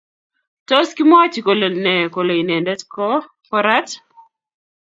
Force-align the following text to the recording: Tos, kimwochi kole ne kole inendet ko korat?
Tos, 0.69 0.89
kimwochi 0.97 1.39
kole 1.45 1.67
ne 1.83 1.95
kole 2.15 2.33
inendet 2.41 2.81
ko 2.93 3.07
korat? 3.49 3.89